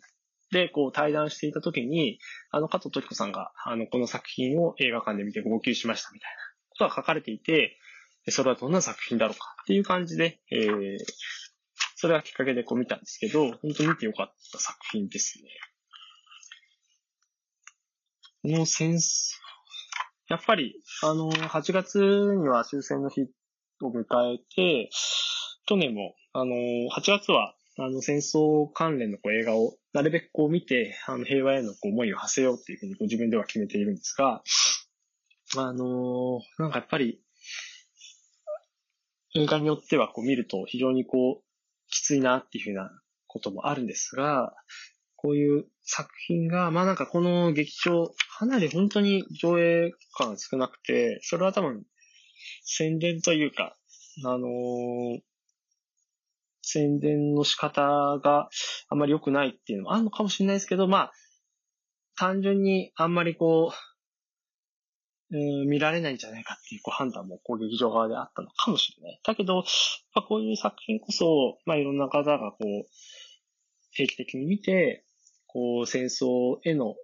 [0.52, 2.20] で、こう対談していた時に、
[2.52, 6.36] あの、加藤時子さんが、あの、この作品を映画館で見て号泣しましたみたいな
[6.70, 7.78] ことが書かれていて、
[8.30, 10.98] それはどんな作品だろうかっていう感じで、えー、
[11.96, 15.50] それがきっかけでこう見たんですけど、本当に見てよかった作品ですね。
[18.44, 19.34] この戦争、
[20.30, 23.22] やっぱり、あの、8月には終戦の日
[23.82, 24.04] を迎
[24.34, 24.90] えて、
[25.66, 34.44] 去年も、あの、8月は、あの、戦争関連のこう映画をなるべくこう見て、あの、平和へのこう思いを馳せようっていうふうにこう自分では決めているんですが、
[35.58, 37.20] あのなんかやっぱり、
[39.36, 41.44] 映画によってはこう見ると非常にこう、
[41.90, 42.92] きついなっていうふうな
[43.26, 44.54] こともあるんですが、
[45.16, 51.84] こういう作品が、まあなんかこの劇場、かなり本当に上映感少なくて、それは多分、
[52.64, 53.76] 宣伝というか、
[54.24, 55.20] あのー、
[56.70, 58.50] 宣伝の仕方が
[58.90, 61.12] あんまり良くないっていうのもあるのかもしれないですけど、まあ、
[62.18, 63.72] 単純にあんまりこ
[65.32, 69.20] う、えー、見られないんじゃないかっていうこう判断もこう劇場側であったのかもしれない。
[69.26, 69.64] だけど、
[70.14, 72.86] まあ、こういう作品こそ、まあいろんな方がこう、
[73.96, 75.06] 定期的に見て、
[75.48, 76.96] こう戦争への、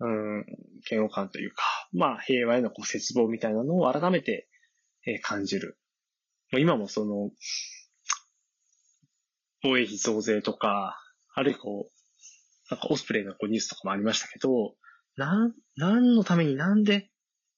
[0.00, 0.46] うん、
[0.90, 4.48] 嫌悪感というか、まあ平和へのこう絶望みたいなのを改めて、
[5.06, 5.78] えー、感じる。
[6.58, 7.30] 今もその、
[9.62, 10.98] 防衛費増税とか、
[11.34, 12.02] あるいはこう、
[12.70, 14.74] なんかオスプレイのこうニュースとかもありましたけど、
[15.16, 17.10] なん、何のためになんで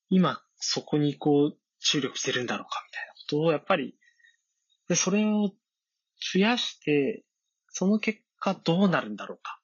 [0.08, 3.96] 今そこにこう注力してるんだろうかみたいなことをやっぱり、
[4.88, 5.50] で、それを
[6.32, 7.24] 増やして、
[7.68, 9.60] その結果どうなるんだろうか。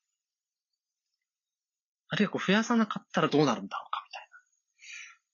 [2.09, 4.38] あるいはこう増やさなかったらどうなるんだろうかみたいな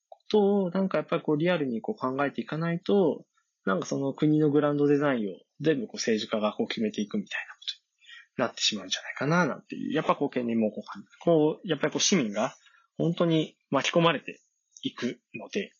[0.09, 3.25] ことを、なんかやっぱりこうリアルにこう考えていかないと、
[3.65, 9.93] なんかその国のグランドデザインを全部こう政治家がこう決めていくみたいなことになってしまうんじゃないかな、なんていう。
[9.93, 10.85] やっぱこう懸念もこう、
[11.21, 12.55] こう、やっぱりこう市民が
[12.99, 14.41] 本当に巻き込まれて
[14.83, 15.73] いくので、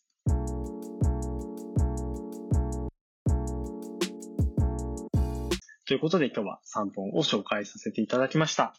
[5.87, 8.73] ということで今日は3本を紹介させていただきました。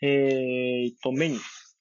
[0.00, 1.38] えー、1本目に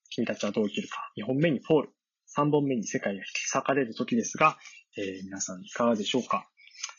[0.09, 1.89] 君たちはどう生きるか、2本目にフォール、
[2.35, 4.57] 3本目に世界が引き裂かれる時ですが、
[4.97, 6.47] えー、皆さんいかがでしょうか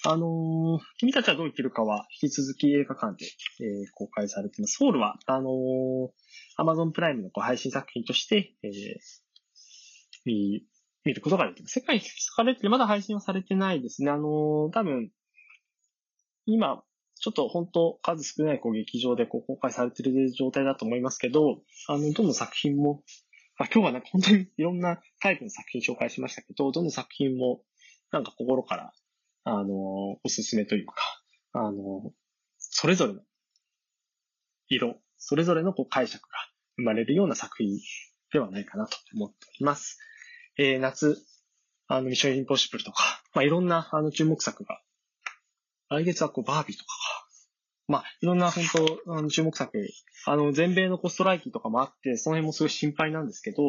[0.07, 3.25] あのー、君たちはどう生きるかは引き続き映画館で、
[3.61, 4.77] えー、公開されています。
[4.77, 6.09] フォールは、あのー、
[6.59, 8.71] Amazon プライムのこう配信作品として、えー、
[10.27, 10.63] 見、
[11.07, 11.81] 見ることができます。
[11.81, 14.11] 世界に引き裂かれてまだ配信はされてないですね。
[14.11, 15.11] あのー、多分、
[16.45, 16.83] 今、
[17.19, 23.03] ちょっと本当数少ないこう劇場でこう公開されている状態だと思いますけど、あの、どの作品も、
[23.57, 27.63] あ今日はなんか本当にいろんなタイプの作品紹介しましたけど、どの作品も
[28.11, 28.93] なんか心から、
[29.45, 29.75] あの、
[30.23, 30.95] おすすめというか、
[31.53, 32.13] あの、
[32.59, 33.21] それぞれの
[34.69, 36.35] 色、それぞれのこう解釈が
[36.77, 37.79] 生まれるような作品
[38.33, 39.99] ではないかなと思っております。
[40.59, 41.19] えー、夏、
[41.87, 44.81] あの、ミッションインポッシブルとか、まあ、いろんな、あの、注目作が、
[45.91, 46.95] 来月はこう、バービーとか
[47.87, 48.65] まあ、いろんな本
[49.05, 49.87] 当、あの注目作、
[50.27, 53.63] あの、全米のコストライキとかもあって、その辺もすごい心配なんですけど、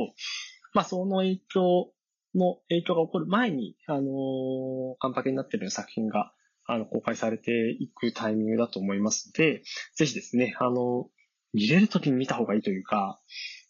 [0.73, 1.91] まあ、その影響
[2.35, 6.33] の、影響が起こる前に、あのー、カンパケになっている作品が、
[6.67, 9.63] あの、公開されていくタイミングだと思いますので、
[9.95, 11.09] ぜひですね、あの、
[11.53, 13.21] 見れるときに見た方がいいというか、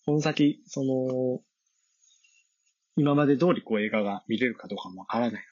[0.06, 1.42] この先、その、
[2.96, 5.46] 今まで通りこう映画が見れるかどうかもわからない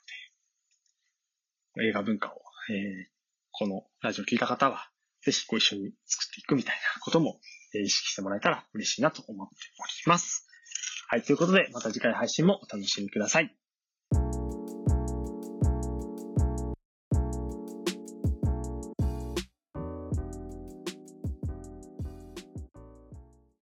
[1.76, 3.08] ので、映画文化を、えー、
[3.52, 4.90] このラジオ聞いた方は、
[5.22, 7.40] ぜひご一緒に作っていくみたいなことも、
[7.76, 10.48] え意識してもらえたら嬉しいなと思っております。
[11.14, 13.63] はい、ということで、また次回配信もお楽しみください。